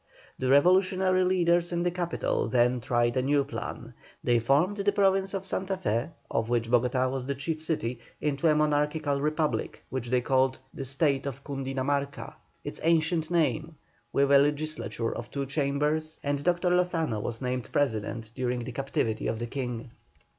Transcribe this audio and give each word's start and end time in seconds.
The 0.39 0.49
revolutionary 0.49 1.23
leaders 1.23 1.71
in 1.71 1.83
the 1.83 1.91
capital 1.91 2.47
then 2.47 2.81
tried 2.81 3.15
a 3.17 3.21
new 3.21 3.43
plan. 3.43 3.93
They 4.23 4.39
formed 4.39 4.77
the 4.77 4.91
Province 4.91 5.35
of 5.35 5.45
Santa 5.45 5.77
Fé, 5.77 6.09
of 6.31 6.49
which 6.49 6.71
Bogotá 6.71 7.07
was 7.11 7.27
the 7.27 7.35
chief 7.35 7.61
city, 7.61 7.99
into 8.19 8.47
a 8.47 8.55
monarchical 8.55 9.21
republic, 9.21 9.83
which 9.91 10.09
they 10.09 10.21
called 10.21 10.57
"The 10.73 10.85
State 10.85 11.27
of 11.27 11.43
Cundinamarca," 11.43 12.33
its 12.63 12.79
ancient 12.81 13.29
name, 13.29 13.75
with 14.11 14.31
a 14.31 14.39
legislature 14.39 15.13
of 15.15 15.29
two 15.29 15.45
chambers, 15.45 16.19
and 16.23 16.43
Dr. 16.43 16.71
Lozano 16.71 17.19
was 17.21 17.39
named 17.39 17.69
President 17.71 18.31
during 18.33 18.57
the 18.61 18.71
captivity 18.71 19.27
of 19.27 19.37
the 19.37 19.45
King. 19.45 19.91